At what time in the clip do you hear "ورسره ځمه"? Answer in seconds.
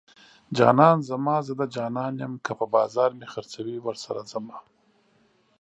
3.81-4.57